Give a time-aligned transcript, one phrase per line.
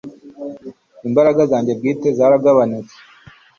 [1.07, 2.95] Imbaraga zanjye bwite zaragabanutse